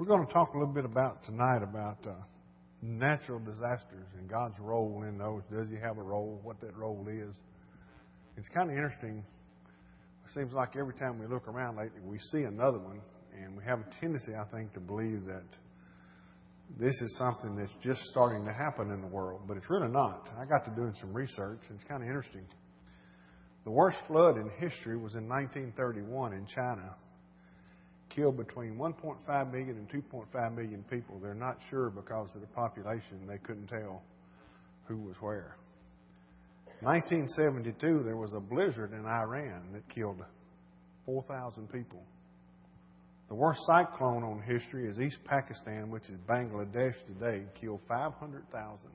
[0.00, 2.12] We're going to talk a little bit about tonight about uh,
[2.80, 5.42] natural disasters and God's role in those.
[5.52, 6.40] Does He have a role?
[6.42, 7.34] What that role is?
[8.38, 9.22] It's kind of interesting.
[10.24, 13.02] It seems like every time we look around lately, we see another one,
[13.44, 15.44] and we have a tendency, I think, to believe that
[16.78, 20.30] this is something that's just starting to happen in the world, but it's really not.
[20.40, 22.46] I got to doing some research, and it's kind of interesting.
[23.64, 26.96] The worst flood in history was in 1931 in China.
[28.14, 31.18] Killed between 1.5 million and 2.5 million people.
[31.22, 33.26] They're not sure because of the population.
[33.26, 34.02] They couldn't tell
[34.86, 35.56] who was where.
[36.80, 40.22] 1972, there was a blizzard in Iran that killed
[41.06, 42.02] 4,000 people.
[43.28, 48.90] The worst cyclone on history is East Pakistan, which is Bangladesh today, killed 500,000.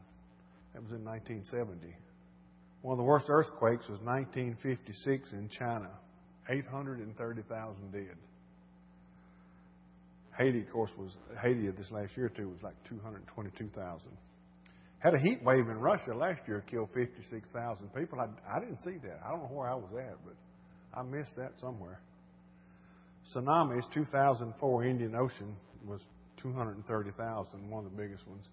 [0.74, 1.96] That was in 1970.
[2.82, 5.90] One of the worst earthquakes was 1956 in China,
[6.50, 8.18] 830,000 dead.
[10.38, 14.02] Haiti, of course, was Haiti this last year too was like 222,000.
[15.00, 18.20] Had a heat wave in Russia last year, killed 56,000 people.
[18.20, 19.20] I, I didn't see that.
[19.26, 20.36] I don't know where I was at, but
[20.98, 22.00] I missed that somewhere.
[23.34, 25.56] Tsunamis, 2004 Indian Ocean
[25.86, 26.02] was
[26.42, 28.46] 230,000, one of the biggest ones.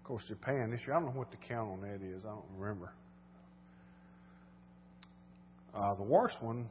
[0.00, 2.24] Of course, Japan this year, I don't know what the count on that is.
[2.24, 2.92] I don't remember.
[5.74, 6.68] Uh, the worst one,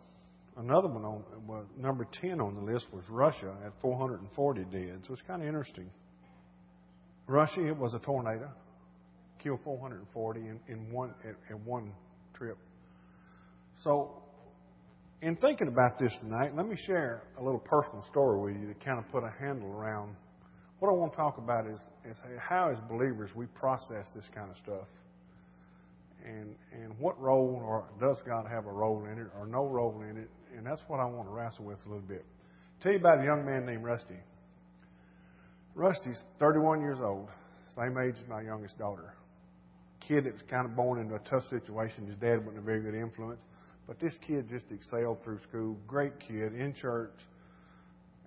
[0.58, 5.00] another one on well, number 10 on the list was Russia at 440 dead.
[5.08, 5.90] So it's kind of interesting.
[7.28, 8.50] Russia, it was a tornado,
[9.42, 11.14] killed 440 in, in one
[11.50, 11.92] at one
[12.34, 12.58] trip.
[13.84, 14.24] So,
[15.22, 18.80] in thinking about this tonight, let me share a little personal story with you to
[18.86, 20.16] kind of put a handle around.
[20.80, 24.52] What I want to talk about is, is how, as believers, we process this kind
[24.52, 24.88] of stuff
[26.28, 30.02] and and what role or does God have a role in it or no role
[30.02, 30.30] in it?
[30.58, 32.26] And that's what I want to wrestle with a little bit.
[32.82, 34.18] Tell you about a young man named Rusty.
[35.76, 37.30] Rusty's 31 years old,
[37.76, 39.14] same age as my youngest daughter.
[40.00, 42.08] Kid that was kind of born into a tough situation.
[42.08, 43.44] His dad wasn't a very good influence,
[43.86, 45.78] but this kid just excelled through school.
[45.88, 47.14] Great kid in church,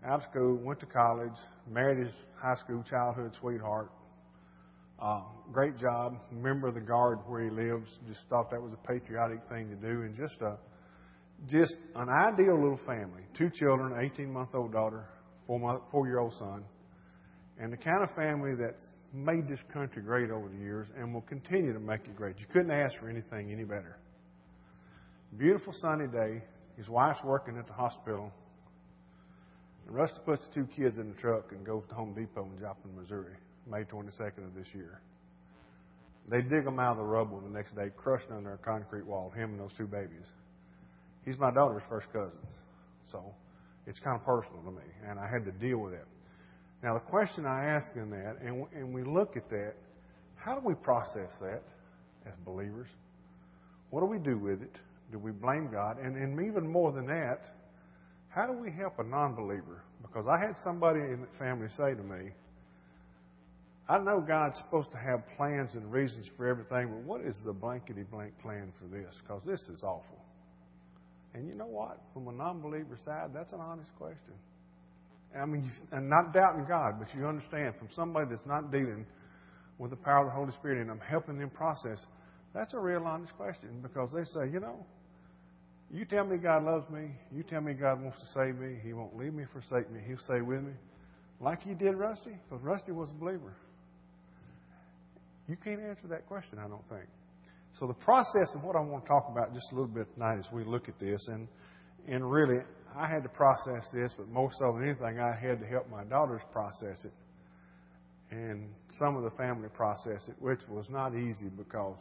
[0.04, 1.36] out of school, went to college,
[1.68, 3.90] married his high school childhood sweetheart,
[5.00, 6.16] uh, great job.
[6.30, 7.88] Member of the guard where he lives.
[8.06, 10.58] Just thought that was a patriotic thing to do, and just a
[11.48, 13.22] just an ideal little family.
[13.36, 15.04] Two children, 18 month old daughter,
[15.46, 16.64] four year old son,
[17.58, 21.22] and the kind of family that's made this country great over the years and will
[21.22, 22.38] continue to make it great.
[22.38, 23.98] You couldn't ask for anything any better.
[25.36, 26.42] Beautiful sunny day.
[26.76, 28.32] His wife's working at the hospital.
[29.86, 32.60] And Rusty puts the two kids in the truck and goes to Home Depot in
[32.60, 33.34] Joplin, Missouri.
[33.70, 35.00] May 22nd of this year.
[36.28, 39.30] They dig them out of the rubble the next day, crushed under a concrete wall,
[39.30, 40.26] him and those two babies.
[41.24, 42.38] He's my daughter's first cousin,
[43.10, 43.22] so
[43.86, 46.06] it's kind of personal to me, and I had to deal with it.
[46.82, 49.74] Now, the question I ask in that, and, and we look at that,
[50.36, 51.62] how do we process that
[52.26, 52.88] as believers?
[53.90, 54.74] What do we do with it?
[55.12, 55.98] Do we blame God?
[55.98, 57.40] And, and even more than that,
[58.28, 59.82] how do we help a non believer?
[60.00, 62.30] Because I had somebody in the family say to me,
[63.88, 67.52] I know God's supposed to have plans and reasons for everything, but what is the
[67.52, 69.16] blankety blank plan for this?
[69.22, 70.24] Because this is awful.
[71.34, 72.00] And you know what?
[72.12, 74.34] From a non believer side, that's an honest question.
[75.38, 79.06] I mean, and not doubting God, but you understand from somebody that's not dealing
[79.78, 81.98] with the power of the Holy Spirit and I'm helping them process,
[82.52, 84.84] that's a real honest question because they say, you know,
[85.92, 88.92] you tell me God loves me, you tell me God wants to save me, He
[88.92, 90.72] won't leave me, forsake me, He'll stay with me.
[91.40, 93.54] Like He did Rusty, because Rusty was a believer.
[95.48, 97.08] You can't answer that question, I don't think.
[97.78, 100.38] So the process of what I want to talk about just a little bit tonight
[100.38, 101.48] as we look at this, and
[102.08, 102.58] and really
[102.96, 106.04] I had to process this, but more so than anything, I had to help my
[106.04, 107.12] daughters process it,
[108.30, 111.96] and some of the family process it, which was not easy because,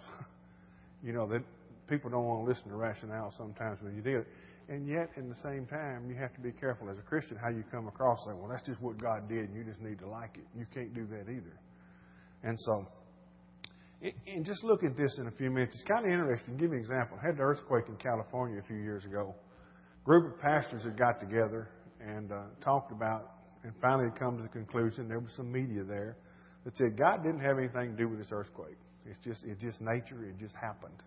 [1.03, 1.43] you know, that
[1.87, 4.27] people don't want to listen to rationale sometimes when you do it.
[4.67, 7.49] And yet, in the same time, you have to be careful as a Christian how
[7.49, 8.19] you come across.
[8.25, 10.45] Say, well, that's just what God did, and you just need to like it.
[10.55, 11.57] You can't do that either.
[12.43, 12.87] And so,
[14.01, 15.75] and just look at this in a few minutes.
[15.75, 16.55] It's kind of interesting.
[16.57, 17.17] Give you an example.
[17.21, 19.35] I had the earthquake in California a few years ago.
[20.01, 21.69] A group of pastors had got together
[21.99, 25.09] and uh, talked about, and finally come to the conclusion.
[25.09, 26.15] There was some media there
[26.63, 28.77] that said God didn't have anything to do with this earthquake.
[29.05, 30.23] It's just, it's just nature.
[30.23, 31.03] It just happened.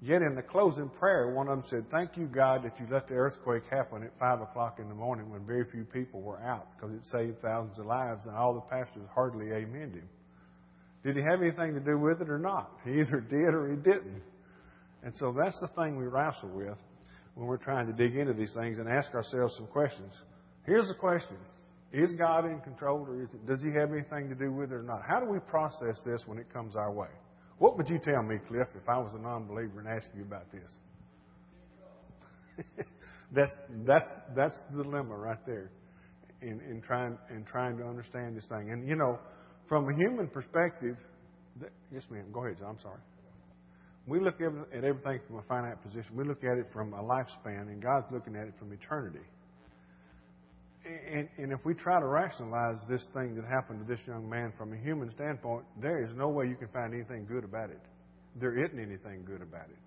[0.00, 3.08] Yet in the closing prayer, one of them said, "Thank you, God, that you let
[3.08, 6.68] the earthquake happen at five o'clock in the morning when very few people were out,
[6.76, 10.08] because it saved thousands of lives." And all the pastors hardly amened him.
[11.04, 12.70] Did he have anything to do with it or not?
[12.84, 14.22] He either did or he didn't.
[15.02, 16.76] And so that's the thing we wrestle with
[17.34, 20.12] when we're trying to dig into these things and ask ourselves some questions.
[20.64, 21.36] Here's the question
[21.92, 24.82] Is God in control, or it, does He have anything to do with it or
[24.82, 25.02] not?
[25.06, 27.08] How do we process this when it comes our way?
[27.58, 30.50] What would you tell me, Cliff, if I was a non-believer and asked you about
[30.50, 30.70] this?
[33.32, 33.52] that's
[33.86, 35.70] that's that's the dilemma right there,
[36.42, 38.70] in in trying in trying to understand this thing.
[38.72, 39.18] And you know,
[39.68, 40.96] from a human perspective,
[41.92, 42.26] yes, ma'am.
[42.32, 42.76] Go ahead, John.
[42.76, 43.00] I'm sorry.
[44.06, 46.16] We look at everything from a finite position.
[46.16, 49.24] We look at it from a lifespan, and God's looking at it from eternity.
[50.84, 54.52] And, and if we try to rationalize this thing that happened to this young man
[54.56, 57.80] from a human standpoint, there is no way you can find anything good about it.
[58.36, 59.78] There isn't anything good about it.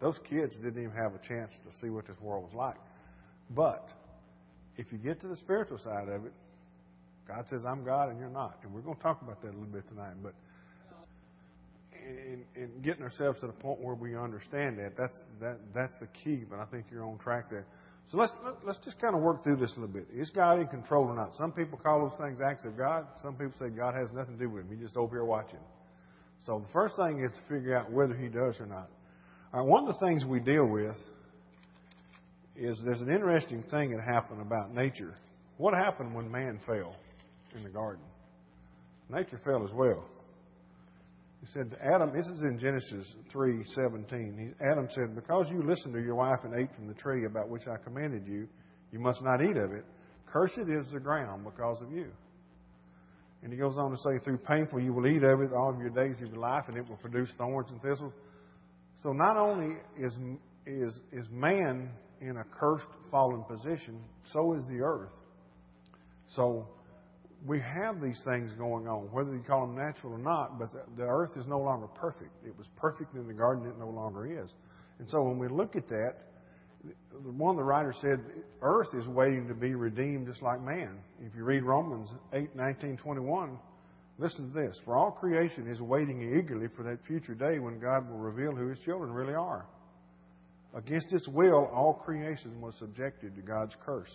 [0.00, 2.76] Those kids didn't even have a chance to see what this world was like.
[3.50, 3.88] But
[4.76, 6.32] if you get to the spiritual side of it,
[7.28, 8.58] God says, I'm God and you're not.
[8.62, 10.14] And we're going to talk about that a little bit tonight.
[10.22, 10.34] But
[12.06, 16.08] in, in getting ourselves to the point where we understand that, that's, that, that's the
[16.24, 16.44] key.
[16.48, 17.66] But I think you're on track there.
[18.10, 18.32] So let's
[18.64, 20.06] let's just kind of work through this a little bit.
[20.16, 21.34] Is God in control or not?
[21.34, 23.06] Some people call those things acts of God.
[23.20, 24.70] Some people say God has nothing to do with him.
[24.70, 25.58] He's just over here watching.
[26.46, 28.88] So the first thing is to figure out whether he does or not.
[29.52, 30.96] All right, one of the things we deal with
[32.56, 35.14] is there's an interesting thing that happened about nature.
[35.58, 36.96] What happened when man fell
[37.58, 38.04] in the garden?
[39.10, 40.04] Nature fell as well.
[41.40, 44.54] He said to Adam, this is in Genesis 3:17.
[44.60, 47.66] Adam said, "Because you listened to your wife and ate from the tree about which
[47.68, 48.48] I commanded you,
[48.90, 49.84] you must not eat of it.
[50.26, 52.10] Cursed is the ground because of you."
[53.42, 55.80] And he goes on to say, "Through painful you will eat of it all of
[55.80, 58.12] your days of your life, and it will produce thorns and thistles."
[58.96, 60.18] So not only is
[60.66, 61.90] is is man
[62.20, 65.12] in a cursed, fallen position, so is the earth.
[66.26, 66.66] So
[67.46, 70.82] we have these things going on, whether you call them natural or not, but the,
[70.96, 72.30] the earth is no longer perfect.
[72.44, 74.50] It was perfect in the garden, it no longer is.
[74.98, 76.16] And so when we look at that,
[77.22, 78.20] one of the writers said,
[78.62, 80.98] Earth is waiting to be redeemed just like man.
[81.20, 83.58] If you read Romans 8, 19, 21,
[84.18, 84.78] listen to this.
[84.84, 88.68] For all creation is waiting eagerly for that future day when God will reveal who
[88.68, 89.66] his children really are.
[90.74, 94.12] Against its will, all creation was subjected to God's curse.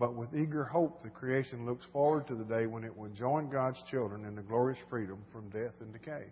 [0.00, 3.50] But with eager hope, the creation looks forward to the day when it will join
[3.50, 6.24] God's children in the glorious freedom from death and decay.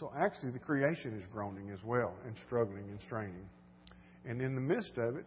[0.00, 3.46] So actually, the creation is groaning as well and struggling and straining.
[4.24, 5.26] And in the midst of it,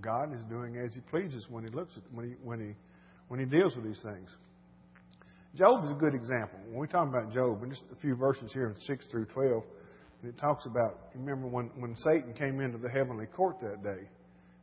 [0.00, 2.74] God is doing as He pleases when He looks at when He when He
[3.28, 4.30] when He deals with these things.
[5.54, 6.58] Job is a good example.
[6.70, 9.64] When we talk about Job, and just a few verses here in six through twelve,
[10.22, 14.08] and it talks about remember when when Satan came into the heavenly court that day,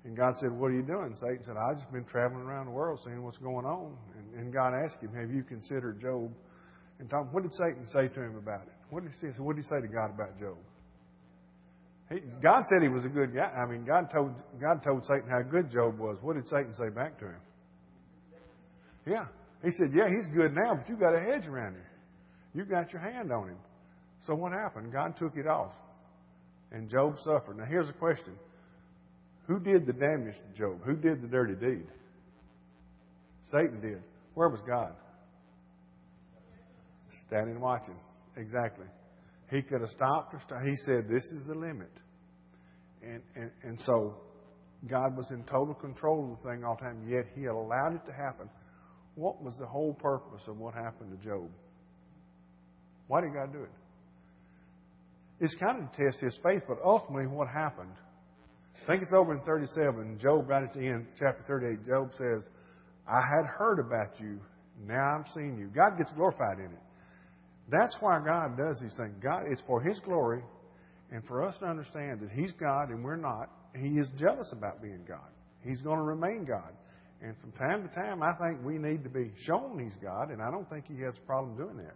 [0.06, 1.16] and God said, What are you doing?
[1.16, 3.96] Satan said, I've just been traveling around the world seeing what's going on.
[4.18, 6.32] And, and God asked him, Have you considered Job?
[7.00, 8.74] And Tom, what did Satan say to him about it?
[8.90, 9.34] What did he say?
[9.40, 10.58] What did he say to God about Job?
[12.10, 13.50] He, God said he was a good guy.
[13.50, 16.18] I mean, God told God told Satan how good Job was.
[16.22, 17.42] What did Satan say back to him?
[19.06, 19.26] Yeah,
[19.64, 21.86] he said, "Yeah, he's good now, but you got a hedge around him.
[22.54, 23.58] You got your hand on him."
[24.22, 24.92] So what happened?
[24.94, 25.74] God took it off,
[26.72, 27.58] and Job suffered.
[27.58, 28.36] Now here's a question:
[29.48, 30.80] who did the damage to Job?
[30.86, 31.86] Who did the dirty deed?
[33.51, 34.01] Satan did.
[34.36, 34.94] Where was God?
[37.28, 37.95] Standing watching.
[38.38, 38.86] Exactly.
[39.51, 40.66] He could have stopped or stopped.
[40.66, 41.92] He said, This is the limit.
[43.01, 44.16] And, and, and so
[44.90, 48.06] God was in total control of the thing all the time, yet He allowed it
[48.06, 48.50] to happen.
[49.16, 51.50] What was the whole purpose of what happened to Job?
[53.08, 53.72] Why did God do it?
[55.39, 57.94] It's kind of to test his faith, but ultimately, what happened
[58.84, 60.20] I think it's over in 37.
[60.20, 62.44] Job, right at the end, chapter 38, Job says,
[63.08, 64.40] I had heard about you.
[64.86, 65.68] Now I'm seeing you.
[65.68, 66.84] God gets glorified in it.
[67.70, 69.16] That's why God does these things.
[69.22, 70.44] God, it's for His glory
[71.12, 73.50] and for us to understand that He's God and we're not.
[73.74, 75.32] He is jealous about being God.
[75.63, 76.74] He's going to remain God.
[77.22, 80.42] And from time to time, I think we need to be shown He's God, and
[80.42, 81.96] I don't think He has a problem doing that.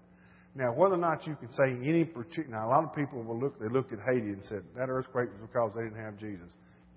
[0.55, 3.37] Now, whether or not you can say any particular, now a lot of people will
[3.37, 6.47] look, they looked at Haiti and said that earthquake was because they didn't have Jesus.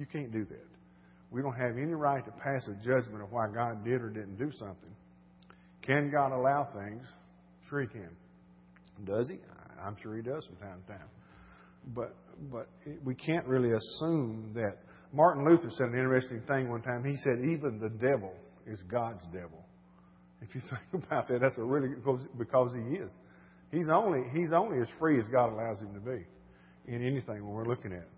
[0.00, 0.66] You can't do that.
[1.30, 4.38] We don't have any right to pass a judgment of why God did or didn't
[4.38, 4.96] do something.
[5.82, 7.04] Can God allow things?
[7.68, 8.08] Sure, He can.
[9.04, 9.36] Does He?
[9.84, 11.08] I'm sure He does from time to time.
[11.94, 12.16] But
[12.50, 12.68] but
[13.04, 14.78] we can't really assume that.
[15.12, 17.04] Martin Luther said an interesting thing one time.
[17.04, 18.32] He said even the devil
[18.66, 19.66] is God's devil.
[20.40, 21.88] If you think about that, that's a really
[22.38, 23.10] because he is.
[23.70, 26.24] He's only he's only as free as God allows him to be
[26.86, 28.08] in anything when we're looking at it.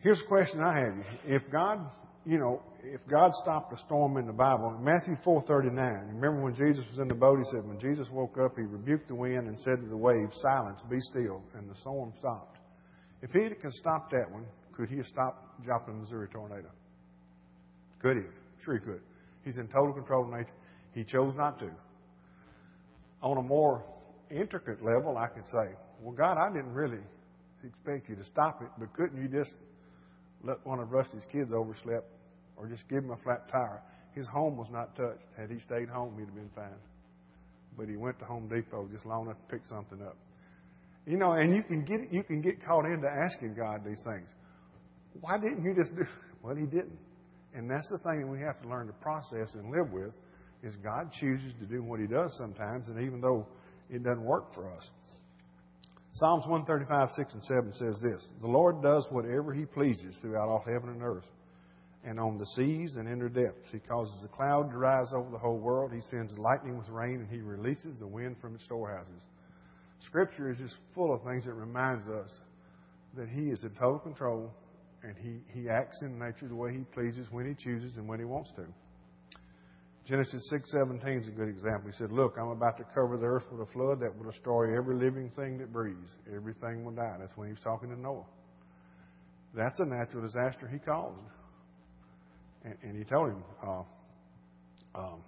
[0.00, 0.94] Here's a question I have.
[1.26, 1.80] If God,
[2.24, 6.84] you know, if God stopped a storm in the Bible, Matthew 4.39, remember when Jesus
[6.88, 9.58] was in the boat, he said, when Jesus woke up, he rebuked the wind and
[9.58, 12.58] said to the waves, silence, be still, and the storm stopped.
[13.22, 16.70] If he could stop that one, could he have stopped Joplin, Missouri tornado?
[18.00, 18.22] Could he?
[18.64, 19.00] Sure he could.
[19.44, 20.54] He's in total control of nature.
[20.94, 21.70] He chose not to.
[23.22, 23.84] On a more
[24.30, 27.00] intricate level, I could say, well, God, I didn't really
[27.64, 29.54] expect you to stop it, but couldn't you just
[30.44, 32.02] let one of Rusty's kids oversleep
[32.56, 33.82] or just give him a flat tire?
[34.14, 35.24] His home was not touched.
[35.36, 36.74] Had he stayed home, he'd have been fine.
[37.76, 40.16] But he went to Home Depot just long enough to pick something up.
[41.06, 44.28] You know, and you can get you can get caught into asking God these things.
[45.20, 46.04] Why didn't you just do?
[46.40, 46.96] Well, He didn't,
[47.52, 50.12] and that's the thing that we have to learn to process and live with.
[50.62, 53.44] Is God chooses to do what He does sometimes, and even though
[53.90, 54.88] it doesn't work for us.
[56.18, 60.64] Psalms 135, 6 and 7 says this The Lord does whatever He pleases throughout all
[60.66, 61.28] heaven and earth,
[62.02, 63.70] and on the seas and in their depths.
[63.70, 65.92] He causes a cloud to rise over the whole world.
[65.92, 69.22] He sends lightning with rain, and He releases the wind from its storehouses.
[70.06, 72.40] Scripture is just full of things that reminds us
[73.16, 74.52] that He is in total control
[75.04, 78.18] and He, he acts in nature the way He pleases, when He chooses, and when
[78.18, 78.64] He wants to.
[80.08, 81.90] Genesis 6:17 is a good example.
[81.90, 84.74] He said, "Look, I'm about to cover the earth with a flood that will destroy
[84.74, 86.16] every living thing that breathes.
[86.34, 88.24] Everything will die." That's when he was talking to Noah.
[89.52, 91.18] That's a natural disaster he caused,
[92.64, 93.82] and, and he told him, uh,
[94.94, 95.22] um,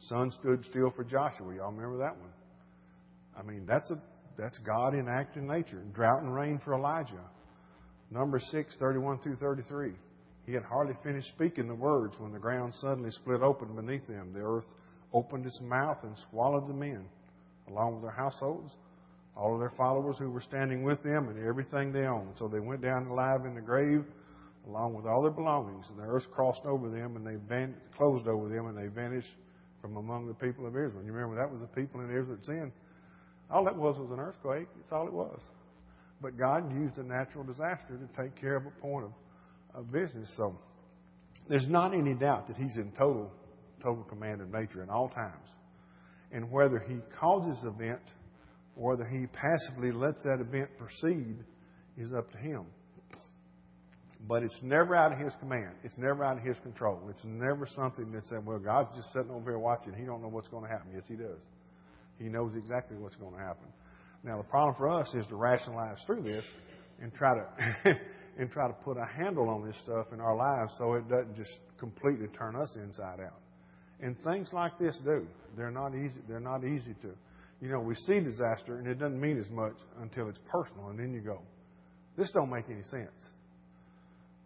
[0.00, 2.32] "Sun stood still for Joshua." Y'all remember that one?
[3.36, 4.02] I mean, that's a
[4.36, 5.80] that's God enacting nature.
[5.92, 7.30] Drought and rain for Elijah.
[8.10, 9.94] Number six, thirty-one through thirty-three.
[10.46, 14.32] He had hardly finished speaking the words when the ground suddenly split open beneath them.
[14.32, 14.66] The earth
[15.12, 17.04] opened its mouth and swallowed the men,
[17.68, 18.72] along with their households,
[19.36, 22.32] all of their followers who were standing with them, and everything they owned.
[22.36, 24.04] So they went down alive in the grave,
[24.66, 25.86] along with all their belongings.
[25.90, 29.30] And the earth crossed over them, and they van- closed over them, and they vanished
[29.80, 31.02] from among the people of Israel.
[31.04, 32.72] You remember that was the people in Israel that sinned.
[33.50, 34.66] All that was was an earthquake.
[34.76, 35.40] That's all it was.
[36.20, 39.12] But God used a natural disaster to take care of a point of
[39.74, 40.28] of business.
[40.36, 40.58] So
[41.48, 43.30] there's not any doubt that he's in total,
[43.82, 45.48] total command of nature in all times.
[46.30, 48.00] And whether he causes the event
[48.76, 51.36] or whether he passively lets that event proceed
[51.98, 52.64] is up to him.
[54.28, 55.74] But it's never out of his command.
[55.82, 57.00] It's never out of his control.
[57.10, 59.94] It's never something that said, well, God's just sitting over here watching.
[59.94, 60.92] He don't know what's going to happen.
[60.94, 61.40] Yes, he does.
[62.18, 63.66] He knows exactly what's going to happen.
[64.22, 66.44] Now, the problem for us is to rationalize through this
[67.00, 67.44] and try to
[68.38, 71.36] and try to put a handle on this stuff in our lives so it doesn't
[71.36, 73.40] just completely turn us inside out.
[74.00, 75.26] And things like this do.
[75.56, 76.20] They're not easy.
[76.28, 77.10] They're not easy to.
[77.60, 80.98] You know, we see disaster and it doesn't mean as much until it's personal, and
[80.98, 81.40] then you go,
[82.16, 83.28] "This don't make any sense."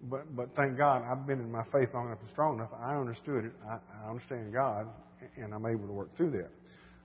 [0.02, 2.71] But but thank God I've been in my faith long enough and strong enough.
[2.78, 3.52] I understood it.
[3.66, 4.88] I, I understand God,
[5.37, 6.50] and I'm able to work through that.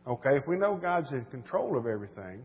[0.06, 2.44] Okay, if we know God's in control of everything,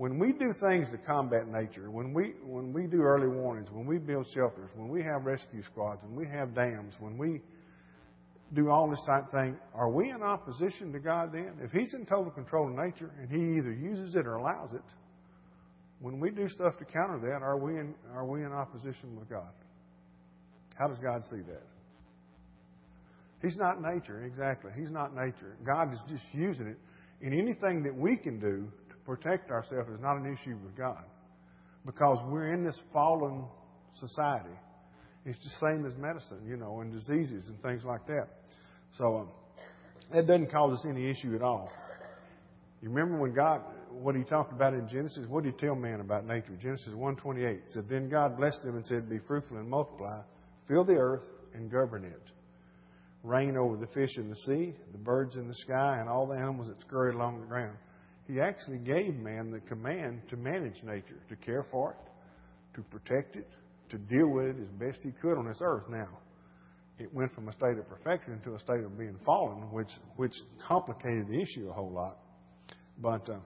[0.00, 3.84] when we do things to combat nature, when we, when we do early warnings, when
[3.84, 7.42] we build shelters, when we have rescue squads, when we have dams, when we
[8.54, 11.52] do all this type of thing, are we in opposition to God then?
[11.60, 14.80] If He's in total control of nature and He either uses it or allows it,
[16.00, 19.28] when we do stuff to counter that, are we in, are we in opposition with
[19.28, 19.52] God?
[20.78, 21.66] How does God see that?
[23.42, 24.70] He's not nature, exactly.
[24.74, 25.58] He's not nature.
[25.62, 26.78] God is just using it
[27.20, 28.66] in anything that we can do
[29.10, 31.02] protect ourselves is not an issue with God
[31.84, 33.44] because we're in this fallen
[33.98, 34.54] society.
[35.24, 38.28] It's the same as medicine, you know, and diseases and things like that.
[38.96, 39.28] So um,
[40.14, 41.72] that doesn't cause us any issue at all.
[42.80, 45.26] You remember when God, what He talked about in Genesis?
[45.28, 46.56] What did He tell man about nature?
[46.62, 50.20] Genesis one twenty eight said, "Then God blessed them and said, Be fruitful and multiply,
[50.68, 52.22] fill the earth and govern it."
[53.24, 56.38] Reign over the fish in the sea, the birds in the sky, and all the
[56.38, 57.76] animals that scurry along the ground.
[58.30, 63.34] He actually gave man the command to manage nature, to care for it, to protect
[63.34, 63.48] it,
[63.88, 65.82] to deal with it as best he could on this earth.
[65.88, 66.08] Now,
[66.98, 70.34] it went from a state of perfection to a state of being fallen, which which
[70.64, 72.18] complicated the issue a whole lot.
[72.98, 73.38] But uh,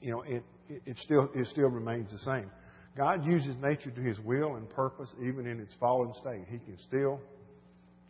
[0.00, 2.50] you know, it, it it still it still remains the same.
[2.96, 6.46] God uses nature to His will and purpose, even in its fallen state.
[6.50, 7.20] He can still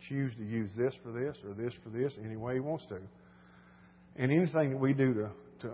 [0.09, 2.97] choose to use this for this or this for this any way He wants to.
[4.15, 5.29] And anything that we do to
[5.61, 5.73] to, uh,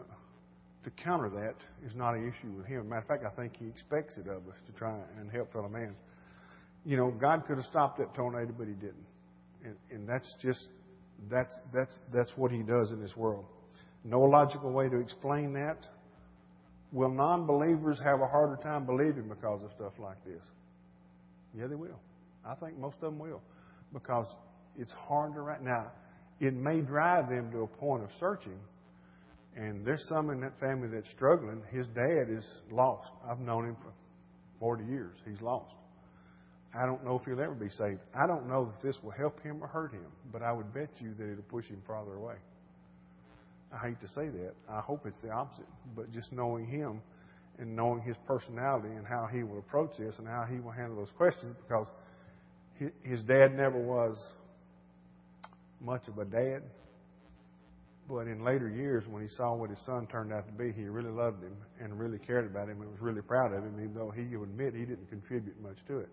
[0.83, 2.89] to counter that is not an issue with him.
[2.89, 5.69] Matter of fact, I think he expects it of us to try and help fellow
[5.69, 5.95] man.
[6.85, 9.05] You know, God could have stopped that tornado, but he didn't.
[9.63, 10.69] And, and that's just,
[11.29, 13.45] that's, that's, that's what he does in this world.
[14.03, 15.85] No logical way to explain that.
[16.91, 20.43] Will non believers have a harder time believing because of stuff like this?
[21.57, 21.99] Yeah, they will.
[22.45, 23.41] I think most of them will.
[23.93, 24.25] Because
[24.77, 25.61] it's hard to write.
[25.61, 25.91] Now,
[26.39, 28.59] it may drive them to a point of searching,
[29.55, 31.61] and there's some in that family that's struggling.
[31.71, 33.11] His dad is lost.
[33.29, 33.91] I've known him for
[34.59, 35.17] 40 years.
[35.27, 35.73] He's lost.
[36.73, 37.99] I don't know if he'll ever be saved.
[38.15, 40.89] I don't know that this will help him or hurt him, but I would bet
[40.99, 42.35] you that it'll push him farther away.
[43.73, 44.53] I hate to say that.
[44.69, 45.67] I hope it's the opposite.
[45.95, 47.01] But just knowing him
[47.59, 50.95] and knowing his personality and how he will approach this and how he will handle
[50.95, 51.87] those questions because
[53.03, 54.17] his dad never was
[55.79, 56.63] much of a dad.
[58.11, 60.83] But in later years, when he saw what his son turned out to be, he
[60.83, 63.93] really loved him and really cared about him and was really proud of him, even
[63.93, 66.09] though he would admit he didn't contribute much to it.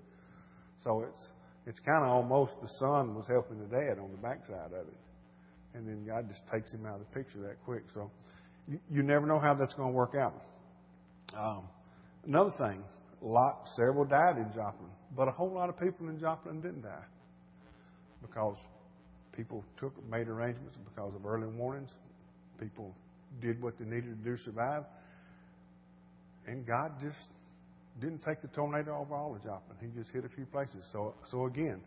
[0.85, 1.26] So it's
[1.67, 5.00] it's kind of almost the son was helping the dad on the backside of it,
[5.75, 7.83] and then God just takes him out of the picture that quick.
[7.93, 8.12] So
[8.69, 10.40] you, you never know how that's going to work out.
[11.37, 11.64] Um,
[12.25, 12.85] another thing,
[13.21, 17.05] lot several died in Joplin, but a whole lot of people in Joplin didn't die
[18.23, 18.57] because
[19.38, 21.90] people took made arrangements because of early warnings.
[22.61, 22.92] People
[23.40, 24.83] did what they needed to do to survive,
[26.47, 27.28] and God just
[28.00, 29.78] didn't take the tornado over all of Joplin.
[29.80, 30.85] He just hit a few places.
[30.92, 31.80] So, so again,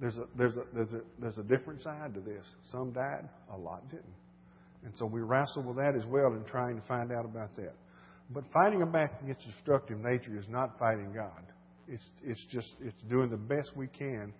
[0.00, 2.44] there's a there's a there's a there's a different side to this.
[2.72, 4.04] Some died, a lot didn't,
[4.84, 7.74] and so we wrestle with that as well in trying to find out about that.
[8.30, 11.42] But fighting back against destructive nature is not fighting God.
[11.88, 14.32] It's it's just it's doing the best we can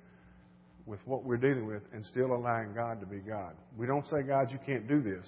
[0.86, 3.54] with what we're dealing with and still allowing God to be God.
[3.76, 5.26] We don't say, God, you can't do this,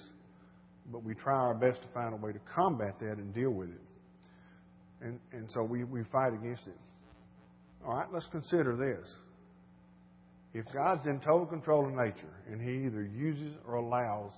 [0.91, 3.69] but we try our best to find a way to combat that and deal with
[3.69, 3.81] it.
[5.01, 6.77] And, and so we, we fight against it.
[7.85, 9.07] All right, let's consider this.
[10.53, 14.31] If God's in total control of nature and He either uses or allows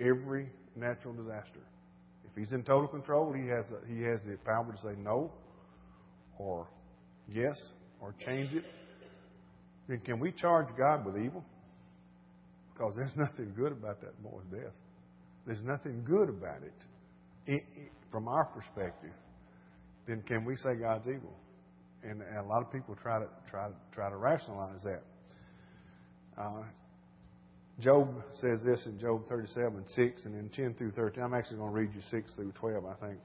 [0.00, 1.60] every natural disaster,
[2.24, 5.30] if He's in total control, He has the, He has the power to say no,
[6.38, 6.66] or
[7.28, 7.56] yes,
[8.00, 8.64] or change it.
[9.88, 11.44] Then can we charge God with evil?
[12.72, 14.72] Because there's nothing good about that boy's death.
[15.46, 19.12] There's nothing good about it, it, it from our perspective
[20.06, 21.34] then can we say God's evil?
[22.02, 25.02] And, and a lot of people try to try to try to rationalize that.
[26.36, 26.62] Uh,
[27.80, 31.22] Job says this in Job 37, 6, and in 10 through 13.
[31.22, 33.18] I'm actually going to read you 6 through 12, I think.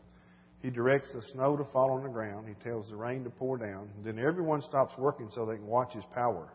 [0.62, 2.48] He directs the snow to fall on the ground.
[2.48, 3.90] He tells the rain to pour down.
[4.04, 6.50] Then everyone stops working so they can watch his power.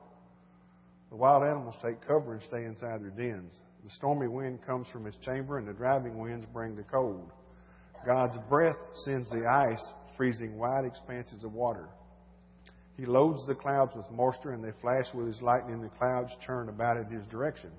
[1.11, 3.55] The wild animals take cover and stay inside their dens.
[3.83, 7.31] The stormy wind comes from his chamber, and the driving winds bring the cold.
[8.05, 11.89] God's breath sends the ice freezing wide expanses of water.
[12.97, 15.81] He loads the clouds with moisture, and they flash with his lightning.
[15.81, 17.71] The clouds churn about in his direction.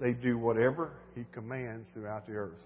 [0.00, 2.58] They do whatever he commands throughout the earth.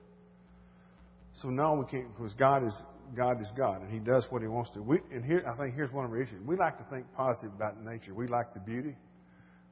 [1.42, 2.72] So no, we can't because God is
[3.16, 4.83] God is God, and He does what He wants to.
[4.83, 6.40] We, and here, I think here's one of our issues.
[6.44, 8.14] We like to think positive about nature.
[8.14, 8.96] We like the beauty.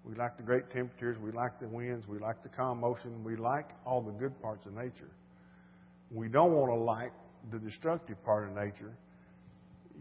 [0.04, 1.16] We like the great temperatures.
[1.18, 2.06] We like the winds.
[2.06, 3.24] We like the calm motion.
[3.24, 5.10] We like all the good parts of nature.
[6.10, 7.12] We don't want to like
[7.50, 8.94] the destructive part of nature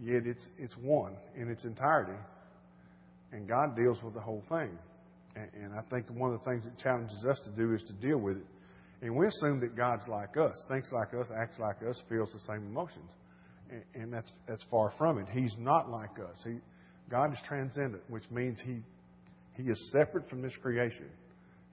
[0.01, 2.17] yet it's, it's one in its entirety.
[3.31, 4.77] And God deals with the whole thing.
[5.35, 7.93] And, and I think one of the things that challenges us to do is to
[7.93, 8.45] deal with it.
[9.03, 12.39] And we assume that God's like us, thinks like us, acts like us, feels the
[12.47, 13.11] same emotions.
[13.69, 15.27] And, and that's, that's far from it.
[15.29, 16.41] He's not like us.
[16.45, 16.59] He,
[17.09, 18.81] God is transcendent, which means he,
[19.61, 21.09] he is separate from this creation.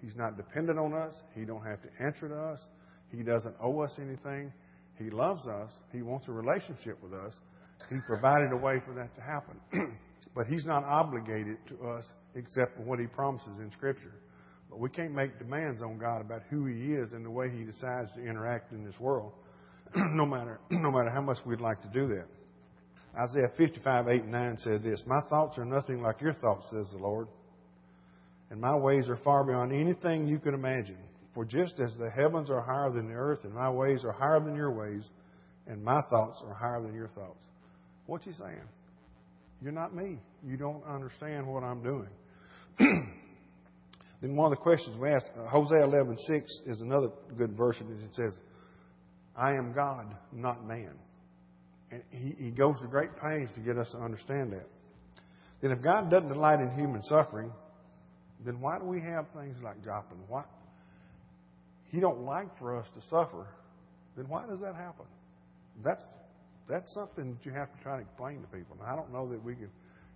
[0.02, 1.14] He's not dependent on us.
[1.36, 2.66] He don't have to answer to us.
[3.16, 4.52] He doesn't owe us anything.
[4.98, 5.70] He loves us.
[5.92, 7.34] He wants a relationship with us.
[7.90, 9.56] He provided a way for that to happen.
[10.34, 14.14] but He's not obligated to us except for what He promises in Scripture.
[14.70, 17.64] But we can't make demands on God about who He is and the way He
[17.64, 19.32] decides to interact in this world,
[19.96, 22.26] no matter no matter how much we'd like to do that.
[23.18, 26.86] Isaiah 55, 8 and 9 says this My thoughts are nothing like your thoughts, says
[26.92, 27.26] the Lord,
[28.50, 30.98] and my ways are far beyond anything you could imagine.
[31.34, 34.40] For just as the heavens are higher than the earth, and my ways are higher
[34.40, 35.08] than your ways,
[35.66, 37.42] and my thoughts are higher than your thoughts.
[38.06, 38.68] What's he saying?
[39.62, 40.18] You're not me.
[40.44, 42.08] You don't understand what I'm doing.
[44.20, 47.80] then one of the questions we ask, uh, Hosea 11:6 is another good verse.
[47.80, 48.38] It says,
[49.34, 50.98] "I am God, not man."
[51.90, 54.66] And he, he goes to great pains to get us to understand that.
[55.60, 57.52] Then, if God doesn't delight in human suffering,
[58.44, 60.20] then why do we have things like Joplin?
[60.28, 60.44] Why?
[61.90, 63.48] He don't like for us to suffer.
[64.16, 65.06] Then why does that happen?
[65.82, 66.02] That's
[66.68, 68.76] that's something that you have to try to explain to people.
[68.78, 69.70] Now, I don't know that we can,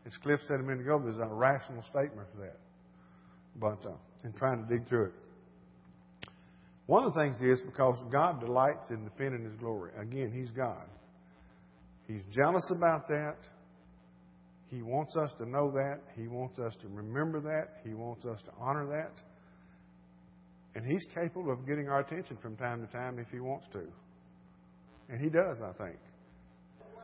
[0.06, 2.58] as Cliff said a minute ago, there's a rational statement for that.
[3.56, 3.92] But uh,
[4.24, 5.12] in trying to dig through it.
[6.86, 9.92] One of the things is because God delights in defending His glory.
[9.98, 10.84] Again, He's God.
[12.06, 13.36] He's jealous about that.
[14.68, 16.00] He wants us to know that.
[16.16, 17.80] He wants us to remember that.
[17.84, 19.12] He wants us to honor that.
[20.74, 23.82] And He's capable of getting our attention from time to time if He wants to.
[25.08, 25.98] And He does, I think.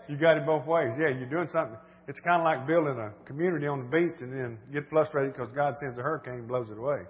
[0.09, 0.91] You got it both ways.
[0.99, 1.79] Yeah, you're doing something.
[2.09, 5.49] It's kind of like building a community on the beach and then get frustrated because
[5.55, 7.03] God sends a hurricane and blows it away.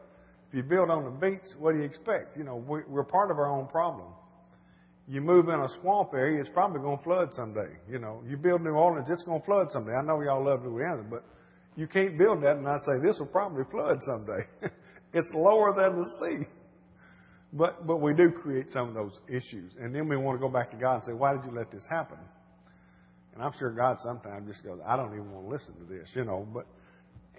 [0.48, 2.36] If you build on the beach, what do you expect?
[2.36, 4.12] You know, we're part of our own problem.
[5.08, 7.74] You move in a swamp area, it's probably going to flood someday.
[7.88, 9.92] You know, you build New Orleans, it's going to flood someday.
[9.92, 11.24] I know y'all love Louisiana, but
[11.76, 14.46] you can't build that and not say this will probably flood someday.
[15.14, 16.46] it's lower than the sea.
[17.52, 20.52] But but we do create some of those issues, and then we want to go
[20.52, 22.18] back to God and say, "Why did you let this happen?"
[23.40, 26.06] And I'm sure God sometimes just goes, "I don't even want to listen to this,"
[26.12, 26.46] you know.
[26.52, 26.66] But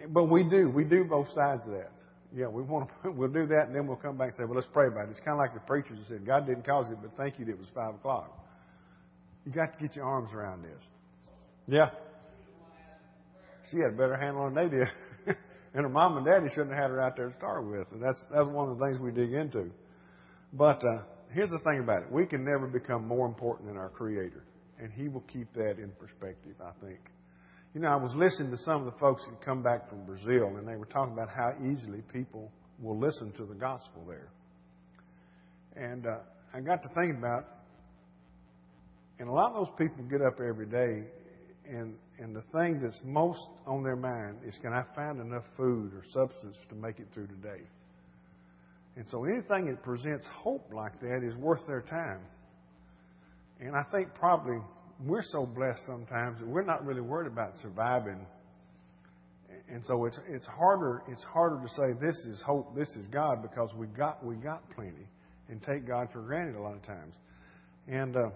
[0.10, 1.92] but we do we do both sides of that.
[2.34, 4.56] Yeah, we want to, we'll do that, and then we'll come back and say, "Well,
[4.56, 6.90] let's pray about it." It's kind of like the preachers that said, "God didn't cause
[6.90, 8.36] it, but thank you that it was five o'clock."
[9.46, 10.82] You got to get your arms around this.
[11.68, 11.92] Yeah.
[13.70, 14.88] She had a better handle than they did.
[15.76, 17.86] and her mom and daddy shouldn't have had her out there to start with.
[17.92, 19.70] And that's that's one of the things we dig into.
[20.52, 23.90] But uh, here's the thing about it we can never become more important than our
[23.90, 24.44] Creator.
[24.82, 27.00] And He will keep that in perspective, I think.
[27.74, 30.58] You know, I was listening to some of the folks that come back from Brazil,
[30.58, 34.30] and they were talking about how easily people will listen to the gospel there.
[35.76, 36.18] And uh,
[36.54, 37.46] I got to thinking about,
[39.20, 41.08] and a lot of those people get up every day,
[41.70, 45.92] and and the thing that's most on their mind is, can I find enough food
[45.92, 47.64] or substance to make it through today?
[48.96, 52.20] And so anything that presents hope like that is worth their time.
[53.62, 54.58] And I think probably
[55.06, 58.26] we're so blessed sometimes that we're not really worried about surviving.
[59.70, 63.42] And so it's it's harder it's harder to say this is hope, this is God
[63.42, 65.08] because we got we got plenty
[65.48, 67.14] and take God for granted a lot of times.
[67.88, 68.30] And uh,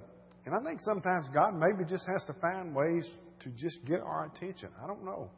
[0.46, 3.06] and I think sometimes God maybe just has to find ways
[3.42, 4.70] to just get our attention.
[4.82, 5.30] I don't know.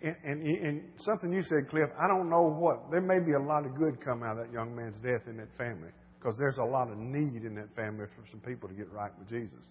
[0.00, 2.88] And, and, and something you said, Cliff, I don't know what.
[2.90, 5.36] There may be a lot of good come out of that young man's death in
[5.38, 8.74] that family because there's a lot of need in that family for some people to
[8.74, 9.64] get right with Jesus.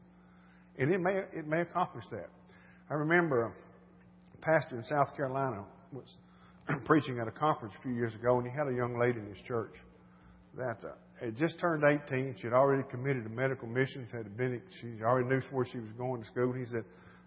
[0.77, 2.29] And it may, it may accomplish that.
[2.89, 3.53] I remember
[4.33, 6.05] a pastor in South Carolina was
[6.85, 9.27] preaching at a conference a few years ago, and he had a young lady in
[9.27, 9.73] his church
[10.55, 12.35] that uh, had just turned 18.
[12.37, 15.91] She had already committed to medical missions, had been, she already knew where she was
[15.97, 16.51] going to school.
[16.51, 16.83] And he said,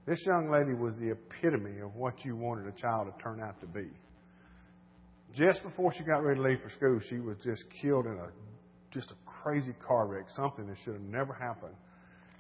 [0.06, 3.61] this young lady was the epitome of what you wanted a child to turn out
[3.61, 3.88] to be.
[5.35, 8.28] Just before she got ready to leave for school, she was just killed in a
[8.92, 11.74] just a crazy car wreck, something that should have never happened.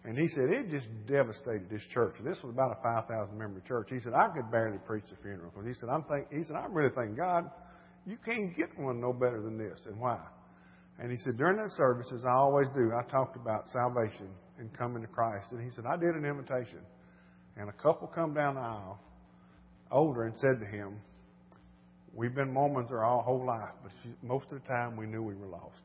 [0.04, 2.14] And he said it just devastated this church.
[2.18, 3.88] And This was about a 5,000 member church.
[3.90, 6.56] He said I could barely preach the funeral because he said I'm think he said
[6.56, 7.50] I'm really thanking God,
[8.06, 9.80] you can't get one no better than this.
[9.86, 10.18] And why?
[10.98, 14.72] And he said during that service, as I always do, I talked about salvation and
[14.76, 15.48] coming to Christ.
[15.50, 16.80] And he said I did an invitation.
[17.56, 18.98] And a couple come down the aisle,
[19.90, 21.00] older, and said to him,
[22.14, 25.46] We've been Mormons our whole life, but most of the time we knew we were
[25.46, 25.82] lost.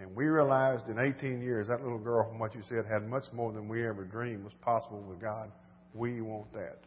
[0.00, 3.24] And we realized in 18 years that little girl, from what you said, had much
[3.32, 5.50] more than we ever dreamed was possible with God.
[5.92, 6.78] We want that.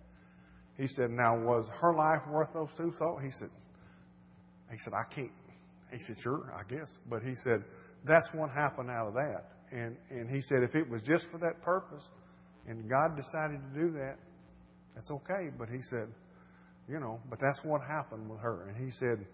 [0.77, 3.21] He said, Now, was her life worth those two souls?
[3.23, 3.49] He said,
[4.71, 5.31] He said, I can't.
[5.91, 6.89] He said, Sure, I guess.
[7.09, 7.63] But he said,
[8.07, 9.51] That's what happened out of that.
[9.71, 12.03] And, and he said, If it was just for that purpose,
[12.67, 14.17] and God decided to do that,
[14.95, 15.49] that's okay.
[15.57, 16.07] But he said,
[16.87, 18.67] you know, but that's what happened with her.
[18.69, 19.25] And he said,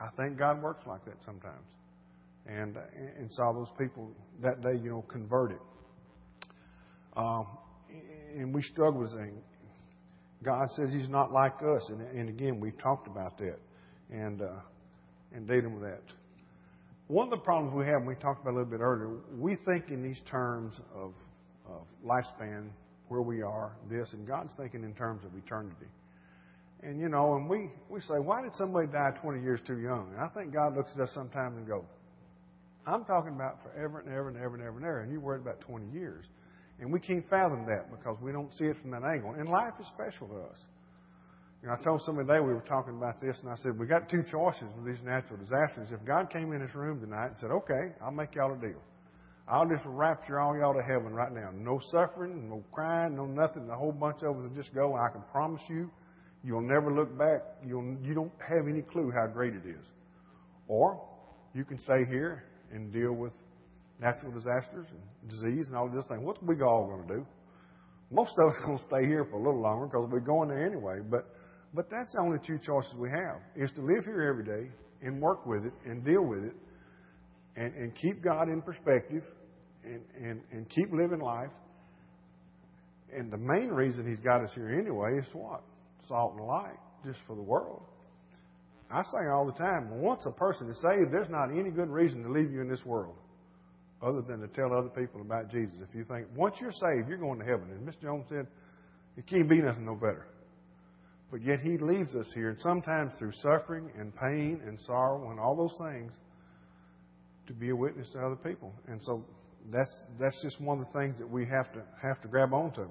[0.00, 1.66] I think God works like that sometimes.
[2.48, 2.76] And
[3.18, 4.10] and saw those people
[4.42, 5.58] that day, you know, converted.
[7.16, 7.46] Um,
[8.34, 9.36] and we struggle with saying,
[10.42, 11.88] God says He's not like us.
[11.88, 13.58] And, and again, we talked about that
[14.10, 14.60] and uh,
[15.32, 16.02] and dealing with that.
[17.08, 19.56] One of the problems we have, and we talked about a little bit earlier, we
[19.66, 21.12] think in these terms of
[21.68, 22.70] of lifespan,
[23.08, 25.86] where we are, this, and God's thinking in terms of eternity.
[26.82, 30.10] And you know, and we, we say, why did somebody die 20 years too young?
[30.12, 31.84] And I think God looks at us sometimes and goes,
[32.88, 35.42] I'm talking about forever and ever and ever and ever and ever, and you're worried
[35.42, 36.24] about 20 years.
[36.80, 39.34] And we can't fathom that because we don't see it from that angle.
[39.36, 40.58] And life is special to us.
[41.60, 43.86] You know, I told somebody today we were talking about this, and I said, we
[43.86, 45.88] got two choices with these natural disasters.
[45.90, 48.80] If God came in this room tonight and said, okay, I'll make y'all a deal.
[49.48, 51.50] I'll just rapture all y'all to heaven right now.
[51.52, 53.68] No suffering, no crying, no nothing.
[53.68, 54.94] A whole bunch of us will just go.
[54.94, 55.90] I can promise you,
[56.44, 57.40] you'll never look back.
[57.66, 59.84] You'll, you don't have any clue how great it is.
[60.68, 61.02] Or
[61.54, 63.32] you can stay here and deal with
[64.00, 66.24] natural disasters and disease and all this thing.
[66.24, 67.26] What's we all going to do?
[68.10, 70.48] Most of us are going to stay here for a little longer because we're going
[70.48, 71.00] there anyway.
[71.10, 71.26] But
[71.74, 74.70] but that's the only two choices we have: is to live here every day
[75.02, 76.54] and work with it and deal with it,
[77.56, 79.22] and, and keep God in perspective
[79.84, 81.50] and, and, and keep living life.
[83.14, 85.62] And the main reason He's got us here anyway is what?
[86.08, 87.82] Salt and light, just for the world.
[88.90, 92.22] I say all the time, once a person is saved, there's not any good reason
[92.22, 93.16] to leave you in this world
[94.02, 95.76] other than to tell other people about Jesus.
[95.86, 97.68] If you think, once you're saved, you're going to heaven.
[97.70, 98.46] And Miss Jones said,
[99.16, 100.26] It can't be nothing no better.
[101.30, 105.38] But yet He leaves us here, and sometimes through suffering and pain and sorrow and
[105.38, 106.12] all those things,
[107.48, 108.72] to be a witness to other people.
[108.86, 109.24] And so
[109.72, 112.88] that's that's just one of the things that we have to have to grab onto.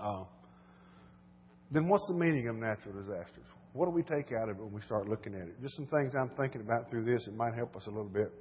[0.00, 0.24] Uh,
[1.70, 3.44] then what's the meaning of natural disasters?
[3.76, 5.60] What do we take out of it when we start looking at it?
[5.60, 7.26] Just some things I'm thinking about through this.
[7.26, 8.32] It might help us a little bit.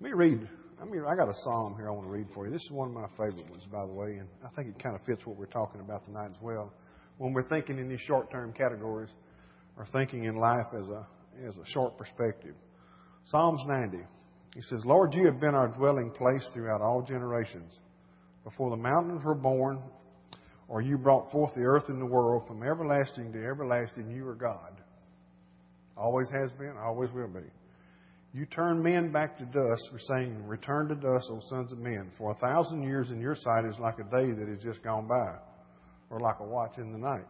[0.00, 0.48] Let me read.
[0.82, 2.52] I mean, I got a psalm here I want to read for you.
[2.52, 4.96] This is one of my favorite ones, by the way, and I think it kind
[4.96, 6.72] of fits what we're talking about tonight as well.
[7.18, 9.10] When we're thinking in these short-term categories,
[9.76, 11.06] or thinking in life as a
[11.46, 12.54] as a short perspective.
[13.26, 13.98] Psalms 90.
[14.54, 17.76] He says, Lord, you have been our dwelling place throughout all generations.
[18.44, 19.82] Before the mountains were born,
[20.68, 24.34] or you brought forth the earth and the world, from everlasting to everlasting, you are
[24.34, 24.80] God.
[25.96, 27.46] Always has been, always will be.
[28.32, 32.10] You turn men back to dust, saying, Return to dust, O sons of men.
[32.18, 35.06] For a thousand years in your sight is like a day that has just gone
[35.06, 35.36] by,
[36.10, 37.28] or like a watch in the night.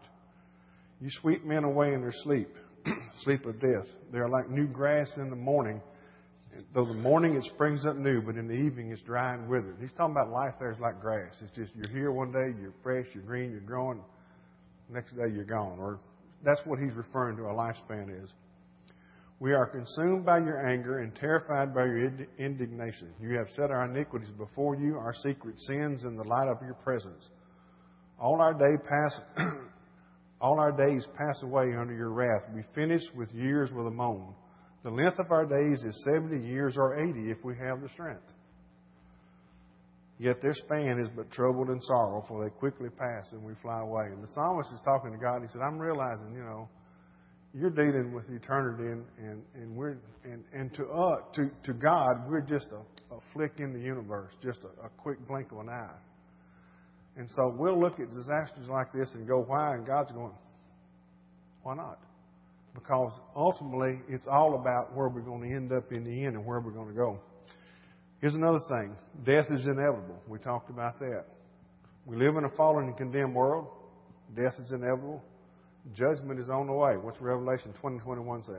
[1.01, 2.49] You sweep men away in their sleep,
[3.21, 3.87] sleep of death.
[4.13, 5.83] They are like new grass in the morning
[6.75, 9.77] though the morning it springs up new, but in the evening it's dry and withered.
[9.81, 11.35] He's talking about life there is like grass.
[11.43, 14.01] It's just you're here one day, you're fresh, you're green, you're growing.
[14.91, 15.79] Next day you're gone.
[15.79, 16.01] Or
[16.45, 18.33] that's what he's referring to a lifespan is.
[19.41, 23.13] We are consumed by your anger and terrified by your indignation.
[23.21, 26.75] You have set our iniquities before you, our secret sins in the light of your
[26.75, 27.29] presence.
[28.19, 29.21] All our day pass
[30.41, 32.43] all our days pass away under your wrath.
[32.55, 34.35] We finish with years with a moan.
[34.85, 38.23] The length of our days is 70 years or 80 if we have the strength.
[40.19, 43.81] Yet their span is but troubled and sorrow, for they quickly pass and we fly
[43.81, 44.07] away.
[44.13, 45.37] And the psalmist is talking to God.
[45.37, 46.69] And he said, I'm realizing, you know,
[47.55, 52.29] you're dealing with eternity, and, and, and we're and, and to uh, to to God,
[52.29, 55.69] we're just a, a flick in the universe, just a, a quick blink of an
[55.69, 55.97] eye.
[57.17, 59.75] And so we'll look at disasters like this and go, why?
[59.75, 60.35] And God's going,
[61.63, 62.01] why not?
[62.75, 66.45] Because ultimately it's all about where we're going to end up in the end and
[66.45, 67.21] where we're going to go.
[68.21, 70.21] Here's another thing death is inevitable.
[70.29, 71.27] We talked about that.
[72.07, 73.69] We live in a fallen and condemned world.
[74.37, 75.23] Death is inevitable.
[75.95, 76.97] Judgment is on the way.
[76.97, 78.53] What's Revelation 20 21 say?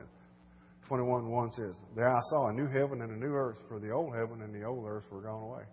[0.88, 3.92] 21 1 says, There I saw a new heaven and a new earth, for the
[3.92, 5.64] old heaven and the old earth were gone away.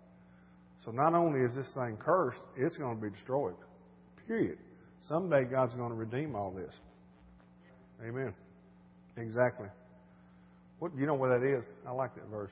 [0.83, 3.55] So not only is this thing cursed, it's going to be destroyed.
[4.27, 4.57] Period.
[5.07, 6.73] Someday God's going to redeem all this.
[8.03, 8.33] Amen.
[9.17, 9.67] Exactly.
[10.79, 11.63] What you know what that is?
[11.87, 12.51] I like that verse.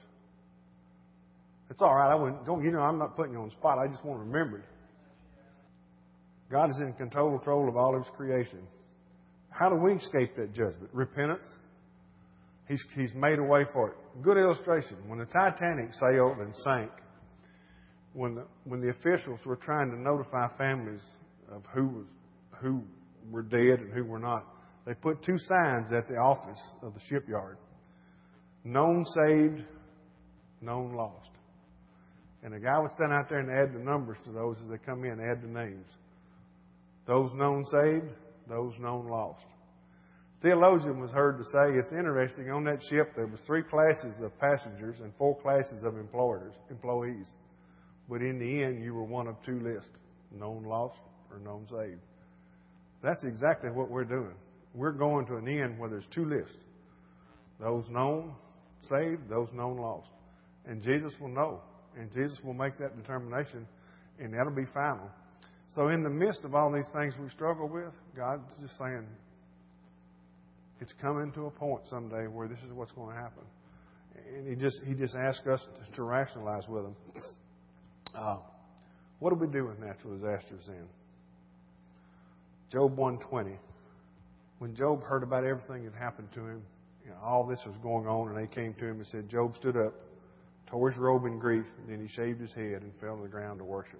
[1.70, 2.12] It's all right.
[2.12, 2.46] I wouldn't.
[2.46, 2.80] Don't you know?
[2.80, 3.78] I'm not putting you on the spot.
[3.78, 4.66] I just want to remember it.
[6.52, 8.60] God is in control, of all of His creation.
[9.50, 10.90] How do we escape that judgment?
[10.92, 11.48] Repentance.
[12.68, 13.96] He's, he's made a way for it.
[14.22, 14.98] Good illustration.
[15.08, 16.92] When the Titanic sailed and sank,
[18.14, 21.02] when the, when the officials were trying to notify families
[21.52, 22.06] of who was
[22.62, 22.84] who
[23.32, 24.46] were dead and who were not,
[24.86, 27.58] they put two signs at the office of the shipyard
[28.63, 29.63] known saved,
[30.62, 31.30] known lost.
[32.44, 34.78] And the guy would stand out there and add the numbers to those as they
[34.78, 35.88] come in, add the names.
[37.06, 38.12] Those known saved,
[38.48, 39.46] those known lost.
[40.41, 44.38] Theologian was heard to say, it's interesting, on that ship there was three classes of
[44.39, 47.28] passengers and four classes of employers, employees.
[48.10, 49.91] But in the end, you were one of two lists,
[50.32, 51.00] known lost
[51.32, 52.02] or known saved.
[53.04, 54.34] That's exactly what we're doing
[54.73, 56.57] we're going to an end where there's two lists
[57.60, 58.34] those known
[58.89, 60.10] saved, those known lost.
[60.65, 61.62] And Jesus will know.
[61.97, 63.67] And Jesus will make that determination,
[64.19, 65.10] and that'll be final.
[65.75, 69.05] So, in the midst of all these things we struggle with, God's just saying,
[70.79, 73.43] it's coming to a point someday where this is what's going to happen.
[74.36, 76.95] And He just, he just asks us to, to rationalize with Him.
[78.15, 78.38] Uh,
[79.19, 80.88] what do we do with natural disasters then?
[82.71, 83.57] Job 120
[84.62, 86.62] when Job heard about everything that happened to him,
[87.04, 89.56] you know, all this was going on, and they came to him and said, Job
[89.56, 89.91] stood up,
[90.67, 93.28] tore his robe in grief, and then he shaved his head and fell to the
[93.28, 94.00] ground to worship.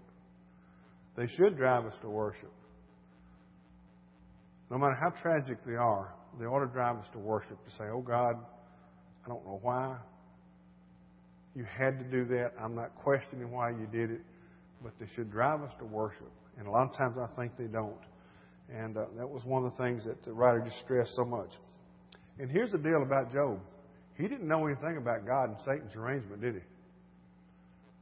[1.18, 2.52] They should drive us to worship.
[4.70, 7.86] No matter how tragic they are, they ought to drive us to worship, to say,
[7.92, 8.36] Oh God,
[9.26, 9.98] I don't know why
[11.56, 12.52] you had to do that.
[12.62, 14.22] I'm not questioning why you did it,
[14.84, 16.32] but they should drive us to worship.
[16.60, 17.98] And a lot of times I think they don't.
[18.74, 21.50] And uh, that was one of the things that the writer just stressed so much.
[22.40, 23.60] And here's the deal about Job.
[24.16, 26.62] He didn't know anything about God and Satan's arrangement, did he?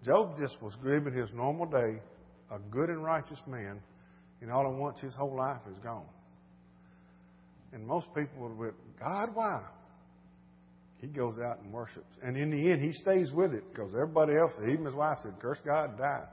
[0.06, 2.00] Job just was living his normal day,
[2.52, 3.82] a good and righteous man,
[4.42, 6.06] and all at once his whole life is gone.
[7.74, 9.62] And most people would have God, why?
[10.98, 12.14] He goes out and worships.
[12.22, 15.34] And in the end, he stays with it because everybody else, even his wife, said,
[15.40, 16.26] curse God, die.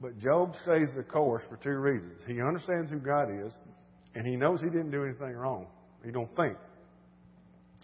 [0.00, 2.20] But Job stays the course for two reasons.
[2.26, 3.52] He understands who God is,
[4.14, 5.66] and he knows he didn't do anything wrong.
[6.04, 6.56] He don't think.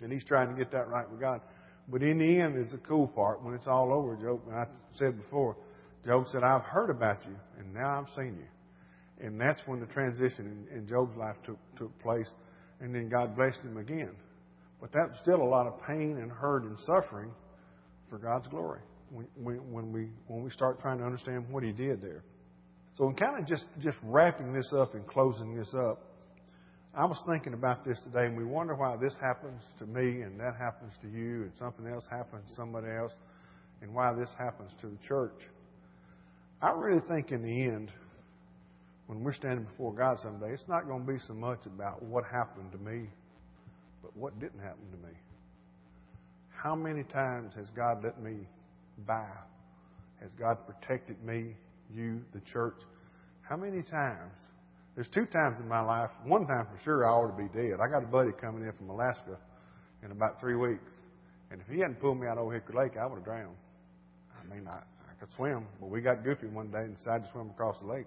[0.03, 1.41] And he's trying to get that right with God.
[1.89, 3.43] But in the end, it's the cool part.
[3.43, 4.67] When it's all over, Job, and I
[4.99, 5.57] said before,
[6.05, 9.27] Job said, I've heard about you, and now I've seen you.
[9.27, 12.29] And that's when the transition in, in Job's life took, took place.
[12.81, 14.13] And then God blessed him again.
[14.81, 17.31] But that was still a lot of pain and hurt and suffering
[18.09, 22.01] for God's glory when, when, we, when we start trying to understand what He did
[22.01, 22.23] there.
[22.97, 26.03] So, in kind of just, just wrapping this up and closing this up,
[26.95, 30.41] I was thinking about this today, and we wonder why this happens to me and
[30.41, 33.13] that happens to you, and something else happens to somebody else,
[33.81, 35.41] and why this happens to the church.
[36.61, 37.93] I really think in the end,
[39.07, 42.25] when we're standing before God someday, it's not going to be so much about what
[42.25, 43.09] happened to me,
[44.03, 45.15] but what didn't happen to me.
[46.51, 48.47] How many times has God let me
[49.07, 49.29] by?
[50.21, 51.55] Has God protected me,
[51.95, 52.77] you, the church?
[53.43, 54.39] How many times?
[54.95, 56.11] There's two times in my life.
[56.25, 57.79] One time for sure I ought to be dead.
[57.81, 59.39] I got a buddy coming in from Alaska
[60.05, 60.93] in about three weeks.
[61.51, 63.57] And if he hadn't pulled me out of Old Hickory Lake, I would have drowned.
[64.31, 67.33] I mean, I, I could swim, but we got goofy one day and decided to
[67.33, 68.07] swim across the lake.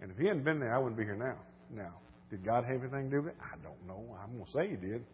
[0.00, 1.36] And if he hadn't been there, I wouldn't be here now.
[1.74, 1.92] Now,
[2.30, 3.36] did God have anything to do with it?
[3.40, 4.16] I don't know.
[4.22, 5.04] I'm going to say he did.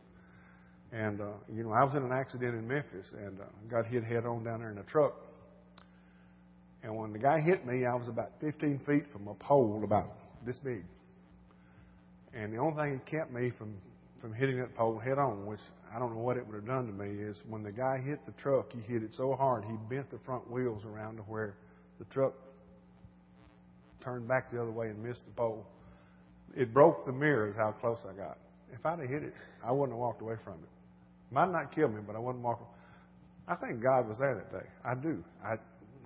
[0.93, 4.05] And, uh, you know, I was in an accident in Memphis and uh, got hit
[4.05, 5.15] head on down there in a truck.
[6.83, 10.11] And when the guy hit me, I was about 15 feet from a pole about
[10.45, 10.85] this big.
[12.35, 13.75] And the only thing that kept me from,
[14.21, 15.61] from hitting that pole head on, which
[15.95, 18.25] I don't know what it would have done to me, is when the guy hit
[18.27, 21.55] the truck, he hit it so hard, he bent the front wheels around to where
[21.99, 22.35] the truck
[24.03, 25.65] turned back the other way and missed the pole.
[26.55, 28.39] It broke the mirrors how close I got.
[28.73, 30.82] If I'd have hit it, I wouldn't have walked away from it.
[31.33, 32.61] Might not kill me, but I wouldn't walk.
[33.49, 34.69] I think God was there that day.
[34.85, 35.25] I do.
[35.43, 35.55] I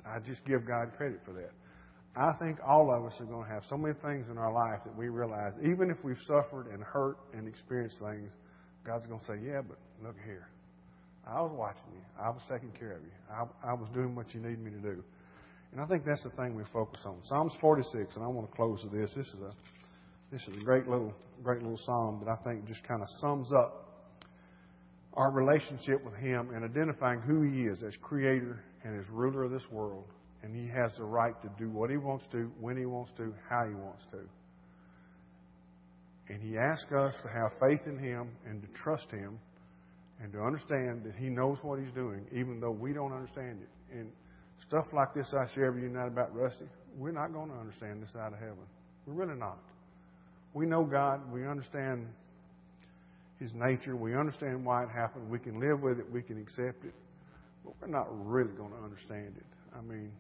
[0.08, 1.50] I just give God credit for that.
[2.16, 4.80] I think all of us are going to have so many things in our life
[4.84, 8.30] that we realize, even if we've suffered and hurt and experienced things,
[8.86, 10.48] God's going to say, "Yeah, but look here.
[11.26, 12.04] I was watching you.
[12.18, 13.10] I was taking care of you.
[13.28, 15.02] I, I was doing what you need me to do."
[15.72, 17.18] And I think that's the thing we focus on.
[17.24, 19.12] Psalms 46, and I want to close with this.
[19.14, 19.52] This is a
[20.30, 21.12] this is a great little
[21.42, 23.85] great little psalm that I think just kind of sums up
[25.16, 29.50] our relationship with Him and identifying who He is as Creator and as ruler of
[29.50, 30.04] this world.
[30.42, 33.32] And He has the right to do what He wants to, when He wants to,
[33.48, 34.20] how He wants to.
[36.28, 39.38] And He asks us to have faith in Him and to trust Him
[40.22, 43.96] and to understand that He knows what He's doing, even though we don't understand it.
[43.96, 44.10] And
[44.66, 46.66] stuff like this I share with you tonight about Rusty,
[46.98, 48.66] we're not going to understand this out of heaven.
[49.06, 49.58] We're really not.
[50.54, 51.20] We know God.
[51.32, 52.06] We understand
[53.38, 53.96] his nature.
[53.96, 55.30] We understand why it happened.
[55.30, 56.10] We can live with it.
[56.10, 56.94] We can accept it.
[57.64, 59.46] But we're not really going to understand it.
[59.76, 60.12] I mean,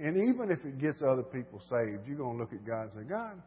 [0.00, 2.92] and even if it gets other people saved, you're going to look at God and
[2.92, 3.40] say, God,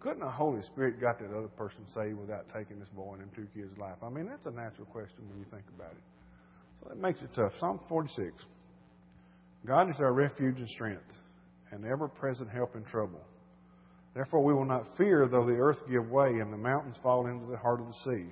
[0.00, 3.30] couldn't the Holy Spirit got that other person saved without taking this boy and them
[3.34, 3.96] two kids' life?
[4.02, 6.02] I mean, that's a natural question when you think about it.
[6.80, 7.52] So that makes it tough.
[7.58, 8.32] Psalm 46.
[9.66, 11.04] God is our refuge and strength,
[11.70, 13.20] and ever present help in trouble.
[14.14, 17.50] Therefore, we will not fear though the earth give way and the mountains fall into
[17.50, 18.26] the heart of the sea,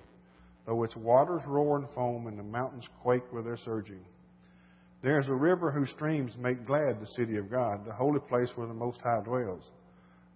[0.67, 4.05] though its waters roar and foam and the mountains quake with their surging.
[5.03, 8.51] There is a river whose streams make glad the city of God, the holy place
[8.55, 9.63] where the Most High dwells.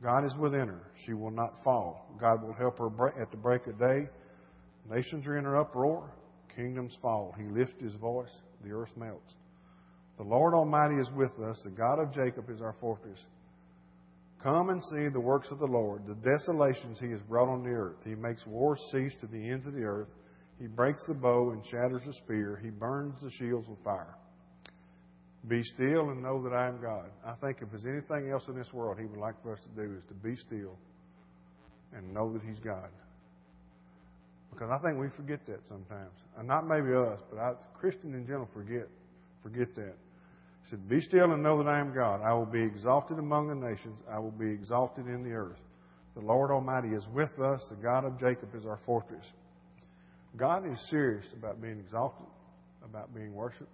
[0.02, 0.90] God is within her.
[1.04, 2.11] She will not fall.
[2.18, 4.09] God will help her at the break of day.
[4.90, 6.11] Nations are in her uproar.
[6.57, 7.35] Kingdoms fall.
[7.37, 8.33] He lifts his voice.
[8.64, 9.35] The earth melts.
[10.16, 11.61] The Lord Almighty is with us.
[11.64, 13.18] The God of Jacob is our fortress.
[14.44, 17.70] Come and see the works of the Lord, the desolations he has brought on the
[17.70, 17.96] earth.
[18.04, 20.09] He makes war cease to the ends of the earth.
[20.61, 22.61] He breaks the bow and shatters the spear.
[22.62, 24.14] He burns the shields with fire.
[25.48, 27.09] Be still and know that I am God.
[27.26, 29.83] I think if there's anything else in this world he would like for us to
[29.83, 30.76] do is to be still
[31.94, 32.90] and know that he's God.
[34.52, 36.12] Because I think we forget that sometimes.
[36.37, 38.88] And not maybe us, but I, Christians in general forget
[39.42, 39.94] forget that.
[40.64, 42.22] He said, Be still and know that I am God.
[42.22, 43.98] I will be exalted among the nations.
[44.11, 45.59] I will be exalted in the earth.
[46.14, 47.64] The Lord Almighty is with us.
[47.68, 49.24] The God of Jacob is our fortress.
[50.36, 52.26] God is serious about being exalted,
[52.84, 53.70] about being worshiped,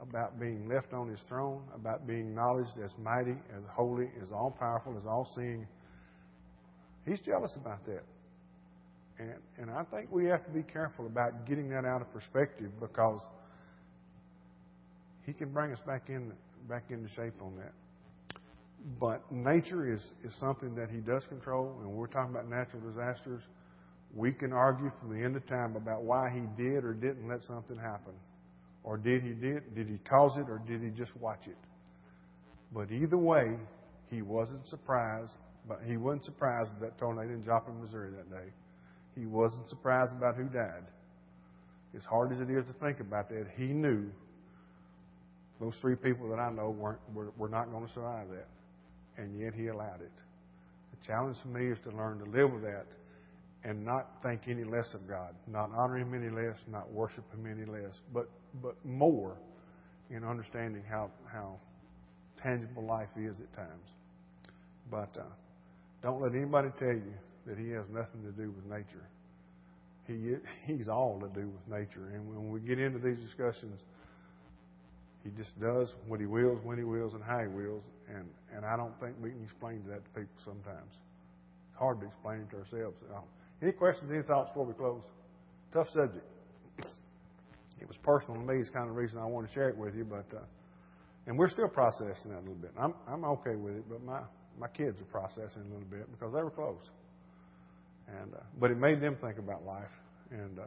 [0.00, 4.50] about being left on his throne, about being acknowledged as mighty, as holy, as all
[4.58, 5.66] powerful, as all seeing.
[7.06, 8.02] He's jealous about that.
[9.18, 12.70] And, and I think we have to be careful about getting that out of perspective
[12.80, 13.20] because
[15.26, 16.32] he can bring us back in
[16.68, 17.72] back into shape on that.
[18.98, 23.42] But nature is, is something that he does control, and we're talking about natural disasters.
[24.14, 27.42] We can argue from the end of time about why he did or didn't let
[27.42, 28.14] something happen.
[28.82, 31.58] Or did he did did he cause it or did he just watch it?
[32.72, 33.58] But either way,
[34.08, 35.32] he wasn't surprised.
[35.68, 38.50] But he wasn't surprised with that tornado in Joplin, Missouri that day.
[39.14, 40.84] He wasn't surprised about who died.
[41.94, 44.10] As hard as it is to think about that, he knew
[45.60, 48.48] those three people that I know weren't were, were not going to survive that,
[49.22, 50.12] and yet he allowed it.
[50.92, 52.86] The challenge for me is to learn to live with that
[53.64, 57.46] and not think any less of God, not honor Him any less, not worship Him
[57.46, 58.28] any less, but
[58.62, 59.36] but more
[60.10, 61.56] in understanding how how
[62.42, 63.88] tangible life is at times.
[64.90, 65.24] But uh,
[66.02, 67.12] don't let anybody tell you
[67.46, 69.06] that He has nothing to do with nature.
[70.06, 70.36] He
[70.72, 73.80] He's all to do with nature, and when we get into these discussions.
[75.24, 77.84] He just does what he wills, when he wills, and how he wills.
[78.08, 80.92] And, and I don't think we can explain that to people sometimes.
[81.70, 82.96] It's hard to explain it to ourselves.
[83.62, 85.02] Any questions, any thoughts before we close?
[85.72, 86.24] Tough subject.
[87.80, 88.60] It was personal to me.
[88.60, 90.04] It's kind of the reason I want to share it with you.
[90.04, 90.40] But uh,
[91.26, 92.72] and we're still processing that a little bit.
[92.78, 94.20] I'm I'm okay with it, but my
[94.58, 96.90] my kids are processing a little bit because they were close.
[98.20, 99.92] And uh, but it made them think about life
[100.30, 100.64] and uh,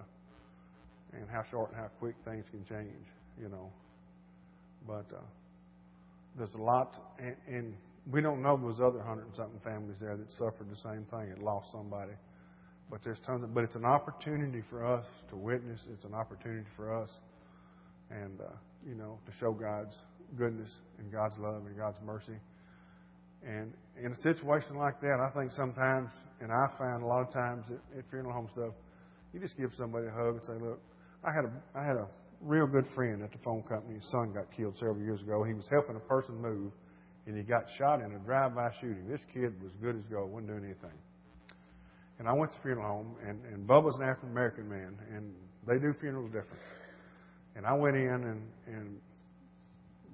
[1.13, 3.05] and how short and how quick things can change.
[3.39, 3.69] You know.
[4.87, 5.21] But uh,
[6.37, 7.73] there's a lot, and, and
[8.11, 11.31] we don't know those other hundred and something families there that suffered the same thing
[11.31, 12.13] and lost somebody.
[12.89, 15.79] But there's tons of, but it's an opportunity for us to witness.
[15.93, 17.09] It's an opportunity for us,
[18.11, 18.55] and uh,
[18.87, 19.95] you know, to show God's
[20.37, 22.37] goodness and God's love and God's mercy.
[23.45, 27.33] And in a situation like that, I think sometimes, and I find a lot of
[27.33, 28.73] times at, at funeral home stuff,
[29.33, 30.79] you just give somebody a hug and say, "Look,
[31.23, 32.07] I had a I had a
[32.43, 33.95] real good friend at the phone company.
[33.95, 35.43] His son got killed several years ago.
[35.43, 36.71] He was helping a person move,
[37.25, 39.07] and he got shot in a drive-by shooting.
[39.07, 40.97] This kid was good as gold, wasn't doing anything.
[42.19, 45.33] And I went to the funeral home, and, and Bubba's an African American man, and
[45.67, 46.61] they do funerals different.
[47.55, 48.97] And I went in, and, and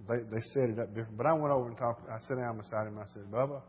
[0.08, 1.18] they, they set it up different.
[1.18, 2.10] But I went over and talked.
[2.10, 2.98] I sat down beside him.
[3.00, 3.62] I said, Bubba,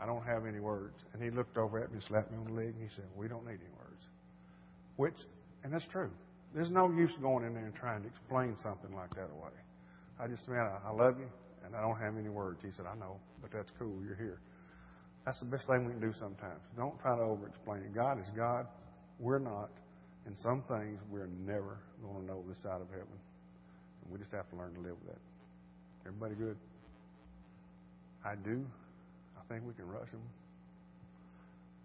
[0.00, 0.96] I don't have any words.
[1.12, 3.28] And he looked over at me slapped me on the leg, and he said, We
[3.28, 4.02] don't need any words.
[4.96, 5.16] Which,
[5.64, 6.10] and that's true.
[6.56, 9.52] There's no use going in there and trying to explain something like that away.
[10.18, 11.28] I just, man, I, love you,
[11.62, 12.60] and I don't have any words.
[12.64, 14.00] He said, I know, but that's cool.
[14.02, 14.40] You're here.
[15.26, 16.62] That's the best thing we can do sometimes.
[16.74, 17.94] Don't try to over explain it.
[17.94, 18.66] God is God.
[19.20, 19.68] We're not.
[20.24, 23.20] And some things we're never going to know this side of heaven.
[24.02, 25.20] And we just have to learn to live with that.
[26.06, 26.56] Everybody good?
[28.24, 28.64] I do.
[29.36, 30.22] I think we can rush them.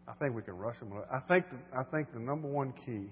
[0.08, 0.94] I think we can rush them.
[1.12, 3.10] I think the, I think the number one key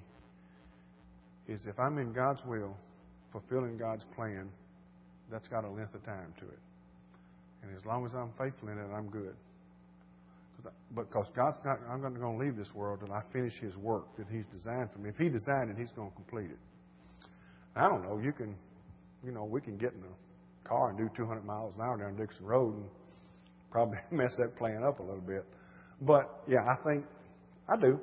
[1.49, 2.77] is if I'm in God's will,
[3.31, 4.49] fulfilling God's plan,
[5.31, 6.59] that's got a length of time to it.
[7.63, 9.35] And as long as I'm faithful in it, I'm good.
[10.93, 14.05] Because God's not, I'm not going to leave this world until I finish His work
[14.17, 15.09] that He's designed for me.
[15.09, 16.59] If He designed it, He's going to complete it.
[17.75, 18.19] I don't know.
[18.19, 18.55] You can,
[19.23, 22.15] you know, we can get in a car and do 200 miles an hour down
[22.15, 22.85] Dixon Road and
[23.71, 25.45] probably mess that plan up a little bit.
[26.01, 27.05] But yeah, I think
[27.67, 27.99] I do.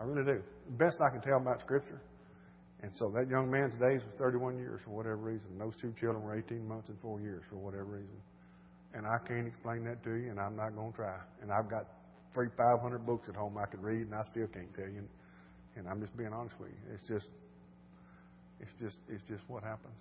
[0.00, 0.42] I really do.
[0.78, 2.00] Best I can tell about Scripture
[2.82, 5.58] and so that young man's days was 31 years for whatever reason.
[5.58, 8.20] Those two children were 18 months and four years for whatever reason.
[8.92, 11.16] And I can't explain that to you, and I'm not going to try.
[11.42, 11.86] And I've got
[12.32, 15.02] three, 500 books at home I could read, and I still can't tell you.
[15.76, 16.94] And I'm just being honest with you.
[16.94, 17.28] It's just,
[18.60, 19.94] it's just, it's just what happens.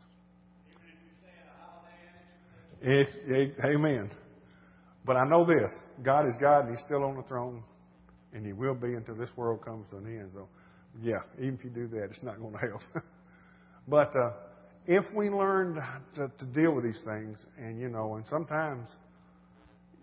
[2.81, 4.11] It, it, amen.
[5.05, 5.71] But I know this:
[6.03, 7.63] God is God, and He's still on the throne,
[8.33, 10.31] and He will be until this world comes to an end.
[10.33, 10.47] So
[11.01, 12.81] yeah, even if you do that, it's not going to help.
[13.87, 14.31] but uh,
[14.87, 15.81] if we learn
[16.15, 18.87] to, to deal with these things, and you know, and sometimes,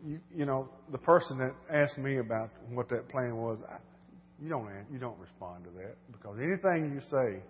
[0.05, 3.76] you, you know, the person that asked me about what that plan was, I,
[4.43, 7.43] you don't you don't respond to that because anything you say,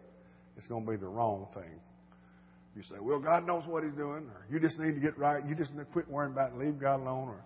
[0.56, 1.80] it's going to be the wrong thing.
[2.76, 5.46] You say, "Well, God knows what He's doing," or "You just need to get right.
[5.46, 7.44] You just need to quit worrying about it and leave God alone," or,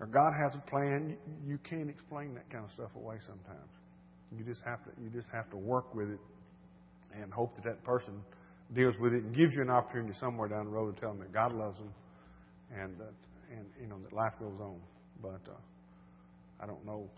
[0.00, 3.68] or "God has a plan." You, you can't explain that kind of stuff away sometimes.
[4.36, 6.20] You just have to you just have to work with it
[7.20, 8.22] and hope that that person
[8.74, 11.20] deals with it and gives you an opportunity somewhere down the road to tell them
[11.20, 11.92] that God loves them
[12.74, 13.12] and that
[13.54, 14.80] and you know that life goes on.
[15.20, 15.58] But uh,
[16.60, 17.08] I don't know.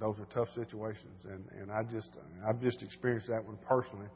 [0.00, 2.10] Those are tough situations, and and I just
[2.48, 4.08] I've just experienced that one personally,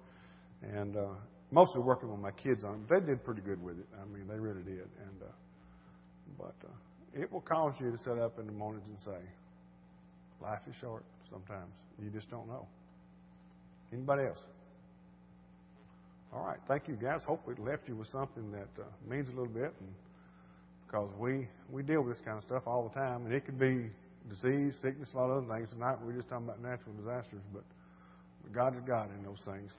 [0.62, 1.14] and uh,
[1.50, 2.88] mostly working with my kids on it.
[2.88, 3.86] They did pretty good with it.
[4.00, 4.88] I mean, they really did.
[5.00, 5.32] And uh,
[6.36, 9.20] but uh, it will cause you to sit up in the mornings and say,
[10.42, 11.72] "Life is short." Sometimes.
[12.02, 12.66] You just don't know.
[13.92, 14.38] Anybody else?
[16.32, 16.58] All right.
[16.68, 17.22] Thank you, guys.
[17.24, 19.88] Hope we left you with something that uh, means a little bit, and
[20.86, 23.58] because we we deal with this kind of stuff all the time, and it could
[23.58, 23.90] be
[24.28, 25.70] disease, sickness, a lot of other things.
[25.70, 27.64] Tonight we're just talking about natural disasters, but
[28.52, 29.70] God is God in those things.